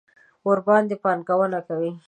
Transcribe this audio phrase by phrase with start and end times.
[0.47, 1.91] ورباندې پانګونه کوي.